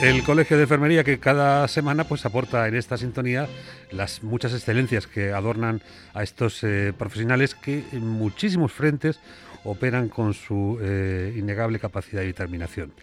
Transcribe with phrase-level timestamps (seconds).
[0.00, 3.46] El Colegio de Enfermería que cada semana pues aporta en esta sintonía
[3.90, 5.82] las muchas excelencias que adornan
[6.14, 9.20] a estos eh, profesionales que en muchísimos frentes
[9.62, 12.94] operan con su eh, innegable capacidad y determinación.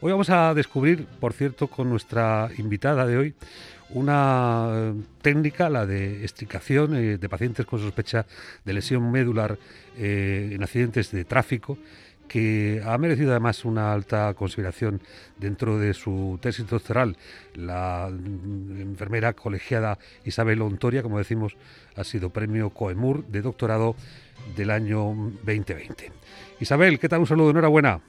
[0.00, 3.34] Hoy vamos a descubrir, por cierto, con nuestra invitada de hoy,
[3.90, 8.24] una eh, técnica, la de extricación de pacientes con sospecha
[8.64, 9.58] de lesión medular
[9.98, 11.76] en accidentes de tráfico
[12.28, 15.00] que ha merecido además una alta consideración
[15.38, 17.16] dentro de su tesis doctoral.
[17.54, 21.56] La enfermera colegiada Isabel Ontoria, como decimos,
[21.96, 23.96] ha sido premio Coemur de doctorado
[24.56, 26.12] del año 2020.
[26.60, 27.20] Isabel, ¿qué tal?
[27.20, 28.00] Un saludo, enhorabuena.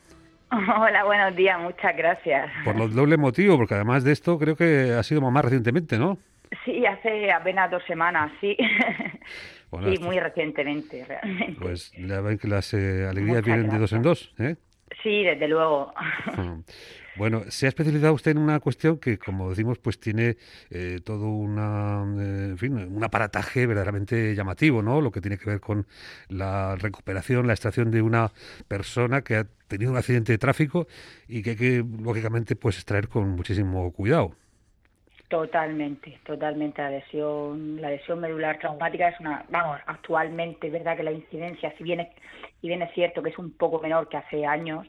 [0.52, 2.50] Hola, buenos días, muchas gracias.
[2.64, 6.18] Por lo doble motivo, porque además de esto creo que ha sido más recientemente, ¿no?
[6.64, 8.56] Sí, hace apenas dos semanas, sí.
[9.86, 11.60] sí, muy recientemente, realmente.
[11.60, 14.56] Pues que las eh, alegrías vienen de dos en dos, ¿eh?
[15.04, 15.94] Sí, desde luego.
[17.18, 20.38] Bueno, se ha especializado usted en una cuestión que, como decimos, pues tiene
[20.70, 25.02] eh, todo una, eh, en fin, un aparataje verdaderamente llamativo, ¿no?
[25.02, 25.88] Lo que tiene que ver con
[26.30, 28.32] la recuperación, la extracción de una
[28.68, 30.88] persona que ha tenido un accidente de tráfico
[31.28, 34.36] y que hay que, lógicamente, pues extraer con muchísimo cuidado.
[35.28, 36.82] Totalmente, totalmente.
[36.82, 41.74] La lesión, la lesión medular traumática es una, vamos, actualmente, es verdad que la incidencia,
[41.78, 42.08] si bien es,
[42.62, 44.88] si bien es cierto que es un poco menor que hace años,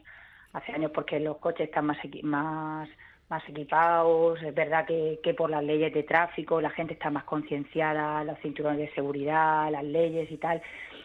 [0.53, 2.89] hace años porque los coches están más más
[3.29, 7.25] más equipados, es verdad que, que por las leyes de tráfico la gente está más
[7.25, 10.61] concienciada, los cinturones de seguridad, las leyes y tal.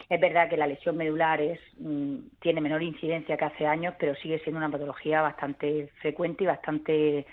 [0.09, 4.15] Es verdad que la lesión medular es, mm, tiene menor incidencia que hace años, pero
[4.15, 7.25] sigue siendo una patología bastante frecuente y bastante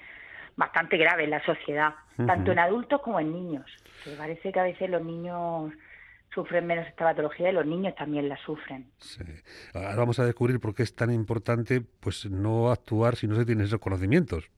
[0.57, 1.95] bastante grave en la sociedad,
[2.27, 3.67] tanto en adultos como en niños.
[4.07, 5.73] Me parece que a veces los niños
[6.35, 8.91] sufren menos esta patología y los niños también la sufren.
[8.99, 9.25] Sí.
[9.75, 13.45] Ahora vamos a descubrir por qué es tan importante pues no actuar si no se
[13.45, 14.51] tienen esos conocimientos.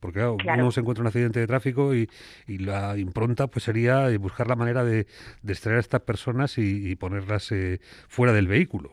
[0.00, 2.08] Porque uno se encuentra un accidente de tráfico y,
[2.48, 5.06] la impronta pues sería buscar la manera de,
[5.46, 8.92] extraer a estas personas y, ponerlas eh, fuera del vehículo.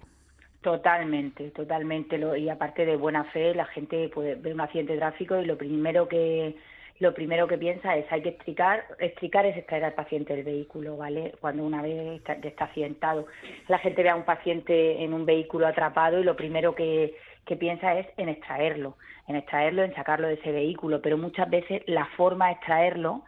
[0.62, 2.20] Totalmente, totalmente.
[2.38, 5.58] y aparte de buena fe, la gente puede ver un accidente de tráfico y lo
[5.58, 6.56] primero que
[7.00, 10.98] lo primero que piensa es hay que explicar, explicar es extraer al paciente del vehículo,
[10.98, 11.34] ¿vale?
[11.42, 13.26] Cuando una vez está, está accidentado,
[13.68, 17.16] la gente ve a un paciente en un vehículo atrapado y lo primero que,
[17.48, 18.98] que piensa es en extraerlo,
[19.28, 23.24] en extraerlo, en sacarlo de ese vehículo, pero muchas veces la forma de extraerlo,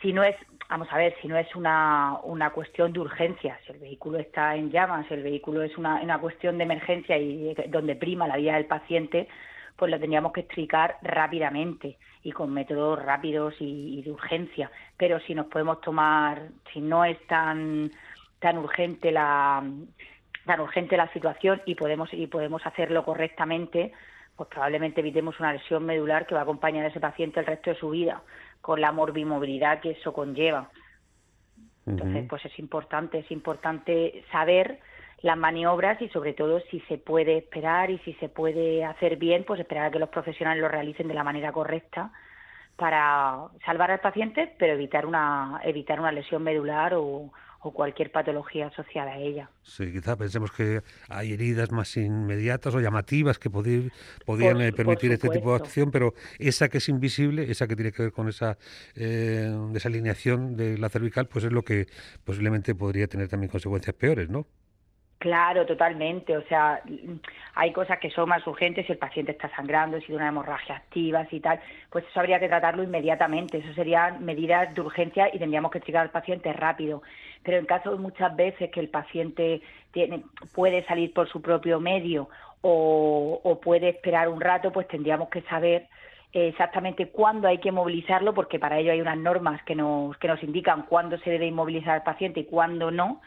[0.00, 0.36] si no es
[0.70, 4.54] vamos a ver, si no es una, una cuestión de urgencia, si el vehículo está
[4.54, 8.36] en llamas, si el vehículo es una, una cuestión de emergencia y donde prima la
[8.36, 9.26] vida del paciente,
[9.76, 14.70] pues lo tendríamos que explicar rápidamente y con métodos rápidos y, de urgencia.
[14.96, 17.90] Pero si nos podemos tomar, si no es tan,
[18.38, 19.64] tan urgente la
[20.46, 23.92] tan urgente la situación y podemos y podemos hacerlo correctamente,
[24.36, 27.70] pues probablemente evitemos una lesión medular que va a acompañar a ese paciente el resto
[27.70, 28.22] de su vida
[28.60, 30.70] con la morbimovilidad que eso conlleva.
[31.86, 34.80] Entonces, pues es importante, es importante saber
[35.22, 39.44] las maniobras y sobre todo si se puede esperar y si se puede hacer bien,
[39.44, 42.12] pues esperar a que los profesionales lo realicen de la manera correcta
[42.76, 48.68] para salvar al paciente, pero evitar una evitar una lesión medular o, o cualquier patología
[48.68, 49.50] asociada a ella.
[49.62, 55.28] Sí, quizá pensemos que hay heridas más inmediatas o llamativas que podrían eh, permitir este
[55.28, 58.56] tipo de acción, pero esa que es invisible, esa que tiene que ver con esa
[58.94, 61.86] eh, desalineación de la cervical, pues es lo que
[62.24, 64.46] posiblemente podría tener también consecuencias peores, ¿no?
[65.20, 66.34] Claro, totalmente.
[66.34, 66.80] O sea,
[67.54, 70.76] hay cosas que son más urgentes si el paciente está sangrando, si tiene una hemorragia
[70.76, 71.60] activa, y tal,
[71.90, 73.58] pues eso habría que tratarlo inmediatamente.
[73.58, 77.02] Eso serían medidas de urgencia y tendríamos que explicar al paciente rápido.
[77.42, 79.60] Pero en caso de muchas veces que el paciente
[79.92, 82.30] tiene, puede salir por su propio medio
[82.62, 85.86] o, o puede esperar un rato, pues tendríamos que saber
[86.32, 90.42] exactamente cuándo hay que movilizarlo, porque para ello hay unas normas que nos, que nos
[90.42, 93.20] indican cuándo se debe inmovilizar al paciente y cuándo no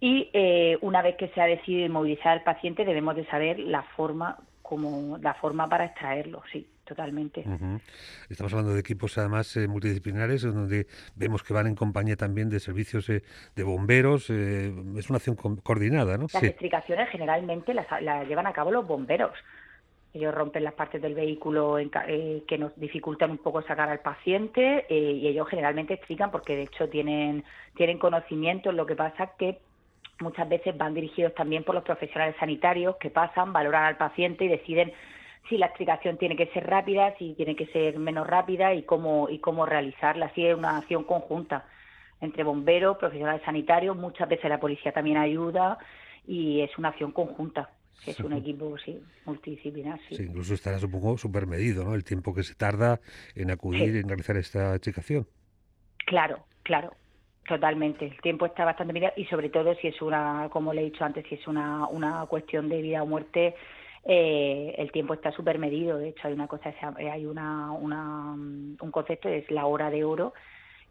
[0.00, 3.82] y eh, una vez que se ha decidido inmovilizar al paciente debemos de saber la
[3.82, 7.44] forma como la forma para extraerlo, sí, totalmente.
[8.30, 12.60] Estamos hablando de equipos además eh, multidisciplinares donde vemos que van en compañía también de
[12.60, 13.22] servicios eh,
[13.54, 16.26] de bomberos, es una acción coordinada, ¿no?
[16.32, 17.86] Las explicaciones generalmente las,
[18.26, 19.32] llevan a cabo los bomberos.
[20.14, 21.76] Ellos rompen las partes del vehículo
[22.46, 26.88] que nos dificultan un poco sacar al paciente y ellos generalmente explican porque de hecho
[26.88, 27.44] tienen
[27.74, 28.70] tienen conocimiento.
[28.70, 29.58] Lo que pasa que
[30.20, 34.48] muchas veces van dirigidos también por los profesionales sanitarios que pasan, valoran al paciente y
[34.48, 34.92] deciden
[35.48, 39.28] si la explicación tiene que ser rápida, si tiene que ser menos rápida y cómo,
[39.28, 40.26] y cómo realizarla.
[40.26, 41.66] Así es una acción conjunta
[42.20, 45.78] entre bomberos, profesionales sanitarios, muchas veces la policía también ayuda
[46.26, 47.70] y es una acción conjunta.
[48.06, 50.00] es un equipo sí, multidisciplinar.
[50.08, 50.22] Sí.
[50.22, 51.94] incluso estará, supongo, súper medido, ¿no?
[51.94, 53.00] El tiempo que se tarda
[53.34, 55.26] en acudir y en realizar esta checación.
[56.06, 56.94] Claro, claro,
[57.46, 58.06] totalmente.
[58.06, 61.04] El tiempo está bastante medido y sobre todo si es una, como le he dicho
[61.04, 63.54] antes, si es una, una cuestión de vida o muerte,
[64.04, 65.98] eh, el tiempo está súper medido.
[65.98, 70.34] De hecho, hay una cosa, hay una, una, un concepto, es la hora de oro,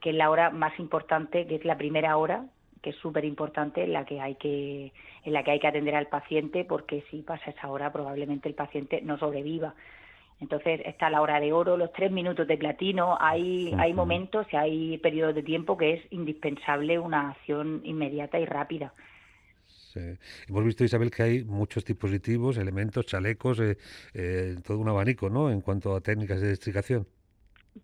[0.02, 2.46] que es la hora más importante, que es la primera hora
[2.84, 4.92] que es súper importante en la que hay que
[5.24, 8.56] en la que hay que atender al paciente porque si pasa esa hora probablemente el
[8.56, 9.74] paciente no sobreviva
[10.44, 14.56] entonces está la hora de oro los tres minutos de platino hay hay momentos y
[14.56, 18.94] hay periodos de tiempo que es indispensable una acción inmediata y rápida
[19.94, 20.00] Sí.
[20.48, 23.78] Hemos visto, Isabel, que hay muchos dispositivos, elementos, chalecos, eh,
[24.16, 25.52] eh, todo un abanico, ¿no?
[25.52, 27.08] En cuanto a técnicas de estricación.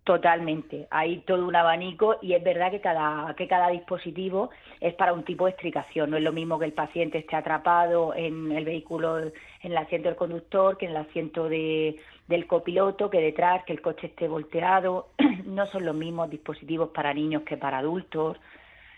[0.03, 5.13] Totalmente, hay todo un abanico y es verdad que cada, que cada dispositivo es para
[5.13, 6.11] un tipo de estricación.
[6.11, 9.31] No es lo mismo que el paciente esté atrapado en el vehículo, en
[9.63, 13.81] el asiento del conductor, que en el asiento de, del copiloto, que detrás, que el
[13.81, 15.09] coche esté volteado.
[15.45, 18.37] No son los mismos dispositivos para niños que para adultos.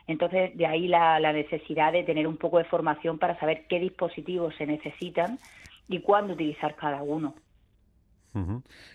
[0.07, 3.79] Entonces, de ahí la, la necesidad de tener un poco de formación para saber qué
[3.79, 5.39] dispositivos se necesitan
[5.87, 7.33] y cuándo utilizar cada uno.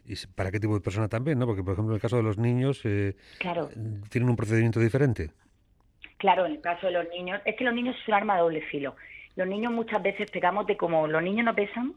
[0.06, 1.38] ¿Y para qué tipo de persona también?
[1.38, 1.47] ¿no?
[1.47, 3.17] Porque, por ejemplo, en el caso de los niños, eh,
[4.11, 5.31] ¿tienen un procedimiento diferente?
[6.19, 8.41] Claro, en el caso de los niños, es que los niños es un arma de
[8.41, 8.97] doble filo.
[9.37, 11.94] Los niños muchas veces pegamos de como los niños no pesan,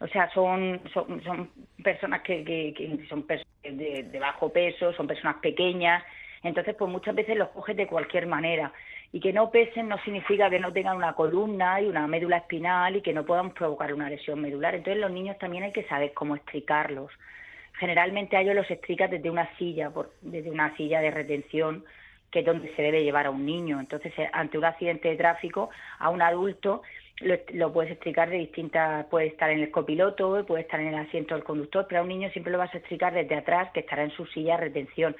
[0.00, 1.50] o sea, son, son,
[1.82, 3.24] personas que, que, son
[3.62, 6.02] de, de, bajo peso, son personas pequeñas,
[6.42, 8.72] entonces pues muchas veces los coges de cualquier manera
[9.14, 12.96] y que no pesen no significa que no tengan una columna y una médula espinal
[12.96, 14.74] y que no puedan provocar una lesión medular.
[14.74, 17.12] Entonces los niños también hay que saber cómo estricarlos.
[17.78, 21.84] Generalmente a ellos los estricas desde una silla, desde una silla de retención,
[22.32, 23.78] que es donde se debe llevar a un niño.
[23.78, 25.70] Entonces, eh, ante un accidente de tráfico,
[26.00, 26.82] a un adulto
[27.20, 31.36] lo, puedes estricar de distintas, puede estar en el copiloto, puede estar en el asiento
[31.36, 34.02] del conductor, pero a un niño siempre lo vas a estricar desde atrás, que estará
[34.02, 35.14] en su silla de retención.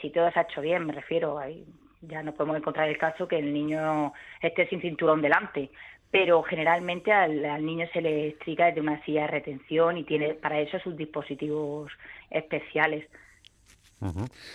[0.00, 1.66] Si todo se ha hecho bien, me refiero, hay
[2.02, 5.70] ya no podemos encontrar el caso que el niño esté sin cinturón delante,
[6.10, 10.60] pero generalmente al, niño se le estrica desde una silla de retención y tiene para
[10.60, 11.92] eso sus dispositivos
[12.30, 13.06] especiales.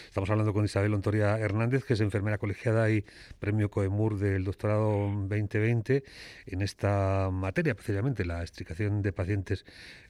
[0.05, 3.05] Estamos hablando con Isabel Ontoria Hernández, que es enfermera colegiada y
[3.37, 6.03] premio Coemur del doctorado 2020
[6.47, 9.63] en esta materia, precisamente la explicación de pacientes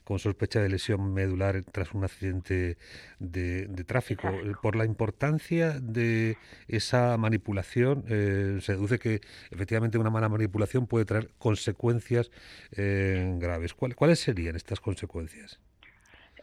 [0.04, 2.78] con sospecha de lesión medular tras un accidente
[3.18, 4.30] de, tráfico.
[4.62, 11.04] Por la importancia de esa manipulación, eh, se deduce que efectivamente una mala manipulación puede
[11.04, 12.30] traer consecuencias
[12.72, 13.74] eh, graves.
[13.74, 15.60] ¿Cuáles serían estas consecuencias?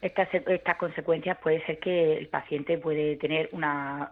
[0.03, 4.11] Estas, estas consecuencias puede ser que el paciente puede tener una,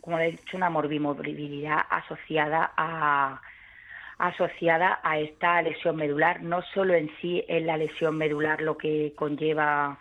[0.00, 3.42] como he dicho, una morbilidad asociada a
[4.18, 6.42] asociada a esta lesión medular.
[6.42, 9.98] No solo en sí es la lesión medular lo que conlleva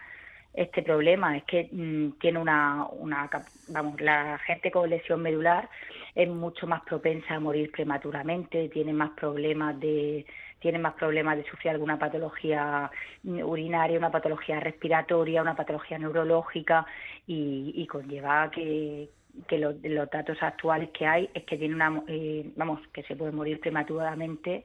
[0.53, 3.29] este problema, es que mm, tiene una, una,
[3.69, 5.69] vamos, la gente con lesión medular
[6.13, 10.25] es mucho más propensa a morir prematuramente, tiene más problemas de
[10.61, 12.89] tienen más problemas de sufrir alguna patología
[13.23, 16.85] urinaria, una patología respiratoria, una patología neurológica
[17.25, 19.09] y, conlleva que,
[19.57, 19.81] los,
[20.11, 24.63] datos actuales que hay es que tiene una, eh, vamos, que se puede morir prematuramente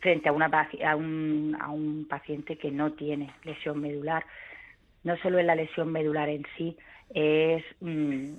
[0.00, 0.50] frente a, una,
[0.84, 4.26] a, un, a un paciente que no tiene lesión medular.
[5.02, 6.76] No solo es la lesión medular en sí,
[7.14, 8.34] es mm,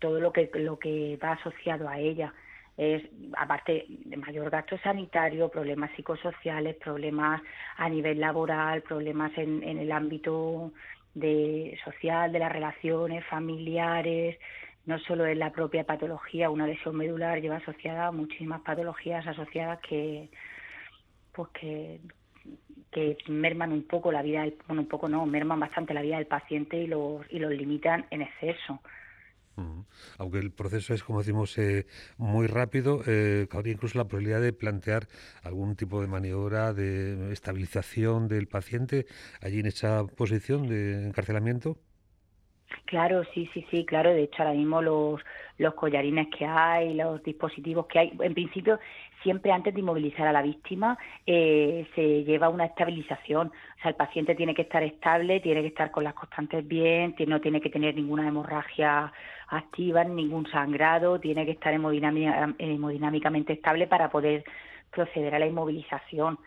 [0.00, 2.34] todo lo que, lo que va asociado a ella
[2.76, 3.02] es
[3.36, 7.40] aparte de mayor gasto sanitario, problemas psicosociales, problemas
[7.76, 10.72] a nivel laboral, problemas en, el ámbito
[11.14, 14.38] de social, de las relaciones familiares,
[14.84, 19.80] no solo es la propia patología, una lesión medular lleva asociada a muchísimas patologías asociadas
[19.80, 20.28] que
[21.32, 22.00] pues que,
[22.90, 26.16] que merman un poco la vida, del, bueno, un poco no, merman bastante la vida
[26.16, 28.80] del paciente y los, y los limitan en exceso.
[30.18, 31.86] Aunque el proceso es, como decimos, eh,
[32.18, 35.08] muy rápido, eh, cabría incluso la posibilidad de plantear
[35.42, 39.06] algún tipo de maniobra de estabilización del paciente
[39.40, 41.78] allí en esa posición de encarcelamiento.
[42.84, 44.10] Claro, sí, sí, sí, claro.
[44.10, 45.20] De hecho, ahora mismo los,
[45.58, 48.78] los collarines que hay, los dispositivos que hay, en principio,
[49.26, 53.48] siempre antes de inmovilizar a la víctima eh, se lleva una estabilización.
[53.48, 57.16] O sea, el paciente tiene que estar estable, tiene que estar con las constantes bien,
[57.26, 59.12] no tiene que tener ninguna hemorragia
[59.48, 64.44] activa, ningún sangrado, tiene que estar hemodinámicamente estable para poder
[64.92, 66.38] proceder a la inmovilización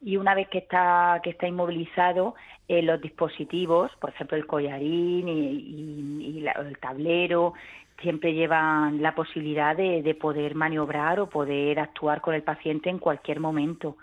[0.00, 2.34] y una vez que está que está inmovilizado
[2.68, 7.54] eh, los dispositivos por ejemplo el collarín y, el tablero
[8.00, 13.40] siempre llevan la posibilidad de, poder maniobrar o poder actuar con el paciente en cualquier
[13.40, 13.96] momento.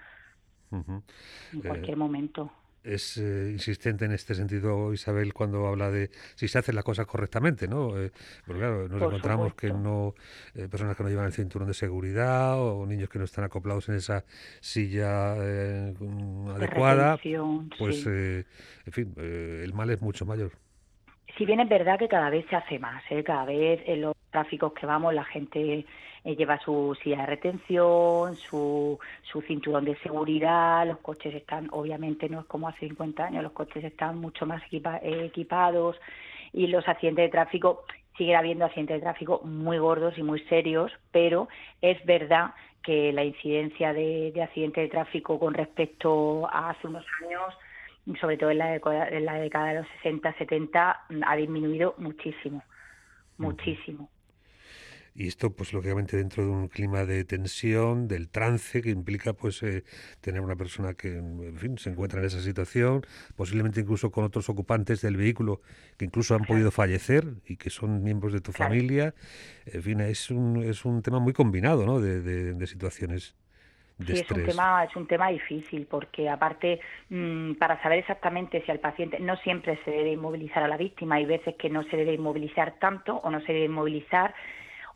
[0.72, 2.52] En cualquier momento.
[2.84, 7.06] es eh, insistente en este sentido Isabel cuando habla de si se hace la cosa
[7.06, 7.98] correctamente, ¿no?
[7.98, 8.12] Eh,
[8.46, 10.16] porque claro, nos encontramos que no
[10.54, 13.88] eh, personas que no llevan el cinturón de seguridad o niños que no están acoplados
[13.88, 14.26] en esa
[14.60, 17.18] silla adecuada,
[17.80, 18.46] pues en
[18.92, 20.52] fin, el mal es mucho mayor.
[21.38, 24.74] Si bien es verdad que cada vez se hace más, cada vez en los tráficos
[24.74, 25.86] que vamos la gente
[26.24, 32.30] eh, lleva su silla de retención, su, su cinturón de seguridad, los coches están, obviamente
[32.30, 35.98] no es como hace 50 años, los coches están mucho más eh, equipados
[36.54, 37.84] y los accidentes de tráfico,
[38.18, 41.48] sigue habiendo accidentes de tráfico muy gordos y muy serios, pero
[41.82, 47.06] es verdad que la incidencia de, de accidentes de tráfico con respecto a hace unos
[47.24, 47.54] años,
[48.20, 52.64] sobre todo en la, en la década de los 60, 70, ha disminuido muchísimo,
[53.38, 54.10] muchísimo.
[55.18, 59.64] Y esto, pues lógicamente dentro de un clima de tensión, del trance que implica pues
[59.64, 59.86] eh,
[60.20, 63.06] tener una persona que, en fin, se encuentra en esa situación,
[63.38, 65.62] posiblemente incluso con otros ocupantes del vehículo
[65.98, 69.16] que incluso han podido fallecer y que son miembros de tu familia.
[69.66, 72.02] En fin, es un, es un tema muy combinado, ¿no?
[72.02, 73.36] De, de, situaciones.
[73.98, 78.62] De sí, es un tema es un tema difícil porque aparte mm, para saber exactamente
[78.66, 81.82] si al paciente no siempre se debe inmovilizar a la víctima hay veces que no
[81.84, 84.34] se debe inmovilizar tanto o no se debe inmovilizar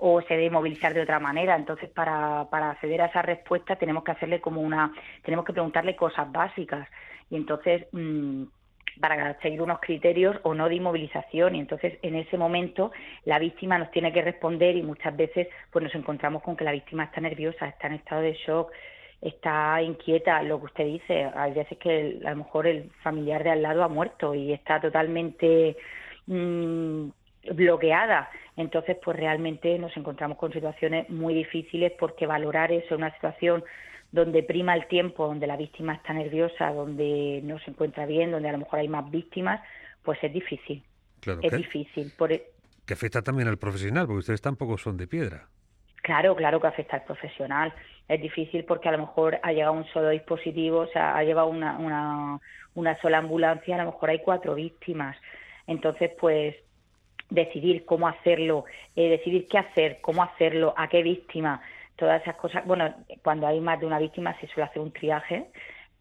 [0.02, 1.56] o se debe movilizar de otra manera.
[1.58, 5.96] Entonces, para, para acceder a esa respuesta tenemos que hacerle como una, tenemos que preguntarle
[5.96, 6.88] cosas básicas.
[7.30, 8.44] Y entonces, mm,
[9.00, 12.92] para seguir unos criterios o no de inmovilización y entonces en ese momento
[13.26, 16.72] la víctima nos tiene que responder y muchas veces pues nos encontramos con que la
[16.72, 18.72] víctima está nerviosa, está en estado de shock,
[19.22, 23.52] está inquieta, lo que usted dice, hay veces que a lo mejor el familiar de
[23.52, 25.76] al lado ha muerto y está totalmente
[26.28, 27.10] mm,
[27.54, 28.30] bloqueada.
[28.56, 33.64] Entonces, pues realmente nos encontramos con situaciones muy difíciles porque valorar eso en una situación
[34.12, 38.50] donde prima el tiempo, donde la víctima está nerviosa, donde no se encuentra bien, donde
[38.50, 39.62] a lo mejor hay más víctimas,
[40.04, 40.84] pues es difícil.
[41.20, 42.12] Claro, es difícil.
[42.18, 42.32] Por...
[42.32, 42.52] E
[42.86, 45.48] que afecta también al profesional, porque ustedes tampoco son de piedra.
[46.02, 47.72] Claro, claro que afecta al profesional.
[48.08, 51.50] Es difícil porque a lo mejor ha llegado un solo dispositivo, o sea, ha llevado
[51.50, 52.40] una, una,
[52.74, 55.16] una sola ambulancia, a lo mejor hay cuatro víctimas.
[55.68, 56.56] Entonces, pues
[57.30, 61.62] decidir cómo hacerlo, eh, decidir qué hacer, cómo hacerlo, a qué víctima,
[62.00, 62.66] todas esas cosas.
[62.66, 65.52] Bueno, cuando hay más de una víctima se suele hacer un triaje,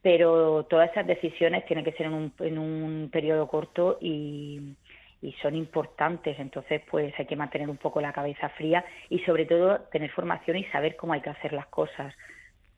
[0.01, 4.77] pero todas esas decisiones tienen que ser en un, en un periodo corto y,
[5.21, 6.39] y son importantes.
[6.39, 10.57] Entonces, pues hay que mantener un poco la cabeza fría y sobre todo tener formación
[10.57, 12.15] y saber cómo hay que hacer las cosas.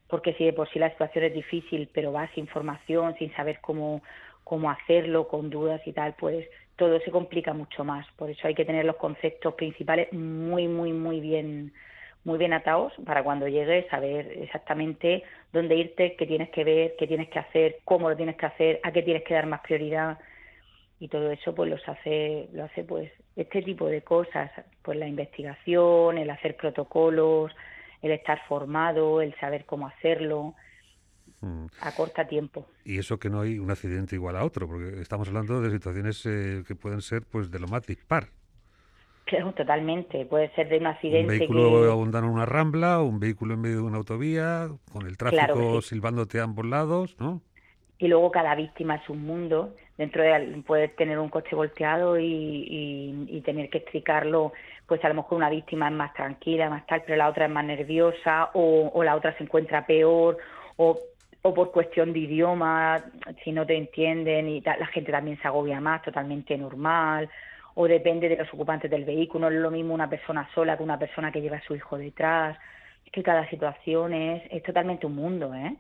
[0.09, 3.61] Porque si de por sí la situación es difícil, pero vas sin formación, sin saber
[3.61, 4.03] cómo,
[4.43, 8.07] cómo hacerlo, con dudas y tal, pues todo se complica mucho más.
[8.17, 11.73] Por eso hay que tener los conceptos principales muy, muy, muy bien,
[12.25, 15.23] muy bien atados para cuando llegues saber exactamente
[15.53, 18.81] dónde irte, qué tienes que ver, qué tienes que hacer, cómo lo tienes que hacer,
[18.83, 20.19] a qué tienes que dar más prioridad
[20.99, 24.51] y todo eso pues los hace lo hace pues este tipo de cosas,
[24.83, 27.53] pues la investigación, el hacer protocolos,
[28.03, 30.55] el estar formado, el saber cómo hacerlo,
[31.41, 31.67] Mm.
[31.81, 32.67] a corta tiempo.
[32.85, 36.25] Y eso que no hay un accidente igual a otro, porque estamos hablando de situaciones
[36.27, 38.29] eh, que pueden ser pues de lo más dispar.
[39.31, 40.27] Claro, totalmente.
[40.27, 41.33] Puede ser de un accidente.
[41.33, 42.19] Un vehículo que...
[42.19, 46.43] en una rambla, un vehículo en medio de una autovía, con el tráfico silbándote a
[46.43, 47.41] ambos lados, ¿no?
[47.99, 49.77] Y luego cada víctima es un mundo.
[49.97, 54.53] Dentro de puedes tener un coche volteado y, y, tener que explicarlo,
[54.87, 57.53] pues a lo mejor una víctima es más tranquila, más tal, pero la otra es
[57.53, 60.39] más nerviosa o, o la otra se encuentra peor
[60.77, 60.99] o
[61.43, 63.03] o por cuestión de idioma,
[63.43, 67.31] si no te entienden y la gente también se agobia más, totalmente normal,
[67.75, 70.83] o depende de los ocupantes del vehículo, no es lo mismo una persona sola que
[70.83, 72.59] una persona que lleva a su hijo detrás,
[73.05, 75.77] es que cada situación es, es totalmente un mundo, ¿eh?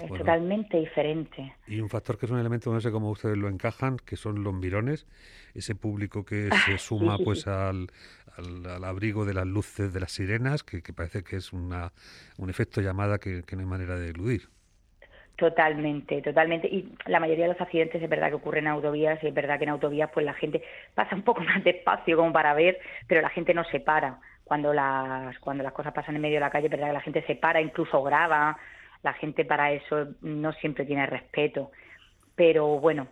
[0.00, 1.54] Es totalmente diferente.
[1.66, 4.42] Y un factor que es un elemento, no sé cómo ustedes lo encajan, que son
[4.42, 5.06] los mirones,
[5.54, 7.88] ese público que se suma pues al,
[8.36, 11.92] al, abrigo de las luces de las sirenas, que, parece que es una,
[12.38, 14.48] un efecto llamada que, no hay manera de eludir.
[15.36, 16.68] Totalmente, totalmente.
[16.68, 19.58] Y la mayoría de los accidentes es verdad que ocurren en autovías y es verdad
[19.58, 20.62] que en autovías pues la gente
[20.94, 24.20] pasa un poco más despacio como para ver, pero la gente no se para.
[24.44, 27.00] Cuando las, cuando las cosas pasan en medio de la calle, es verdad que la
[27.00, 28.56] gente se para, incluso graba.
[29.02, 31.72] La gente para eso no siempre tiene respeto
[32.36, 33.06] pero bueno,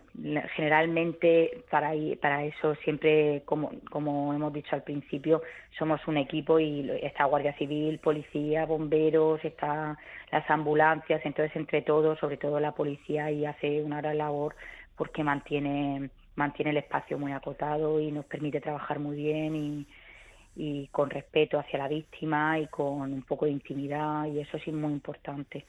[0.55, 5.41] generalmente para, para eso siempre, como, como hemos dicho al principio,
[5.77, 9.97] somos un equipo y está Guardia Civil, Policía, Bomberos, está
[10.31, 14.55] las ambulancias, entonces entre todos, sobre todo la policía, y hace una gran labor
[14.97, 19.87] porque mantiene, mantiene el espacio muy acotado y nos permite trabajar muy bien y,
[20.55, 24.69] y con respeto hacia la víctima y con un poco de intimidad y eso sí
[24.69, 25.65] es muy importante.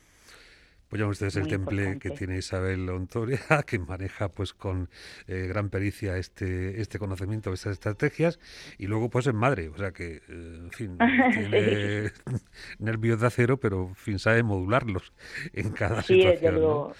[0.88, 4.88] Pues ya ustedes el temple que tiene Isabel Ontoria, que maneja pues con
[5.26, 8.38] eh, gran pericia este este conocimiento, estas estrategias,
[8.78, 10.98] y luego pues es madre, o sea que, eh, en fin,
[11.32, 12.12] tiene
[12.78, 15.12] nervios de acero, pero en fin, sabe modularlos
[15.52, 16.92] en cada situación.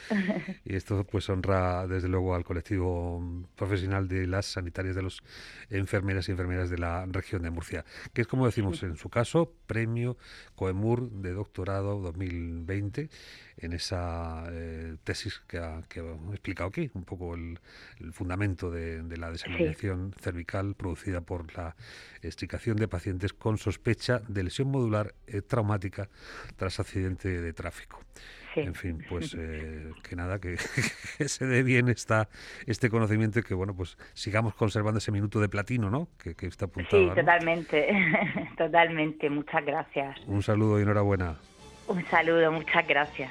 [0.64, 3.22] Y esto pues honra desde luego al colectivo
[3.54, 5.22] profesional de las sanitarias de los
[5.70, 9.52] enfermeras y enfermeras de la región de Murcia, que es como decimos en su caso,
[9.66, 10.16] premio
[10.54, 13.10] Coemur de doctorado 2020
[13.56, 16.00] en esa eh, tesis que ha, que
[16.30, 17.58] explicado aquí, un poco el,
[18.12, 21.76] fundamento de, la desaminación cervical producida por la
[22.22, 26.08] estricación de pacientes con sospecha de lesión modular eh, traumática
[26.56, 28.00] tras accidente de tráfico.
[28.56, 32.28] En fin, pues eh, que nada, que, se dé bien esta,
[32.66, 36.08] este conocimiento y que, bueno, pues sigamos conservando ese minuto de platino, ¿no?
[36.18, 37.02] Que, está apuntado.
[37.02, 37.88] Sí, totalmente,
[38.56, 39.30] totalmente.
[39.30, 40.18] Muchas gracias.
[40.26, 41.36] Un saludo y enhorabuena.
[41.88, 43.30] Un saludo, muchas gracias.